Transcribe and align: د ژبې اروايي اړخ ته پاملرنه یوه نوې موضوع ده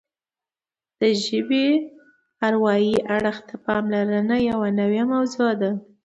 د 0.99 1.01
ژبې 1.23 1.67
اروايي 2.47 2.95
اړخ 3.15 3.37
ته 3.47 3.55
پاملرنه 3.65 4.37
یوه 4.49 4.69
نوې 4.79 5.03
موضوع 5.13 5.51
ده 5.61 5.71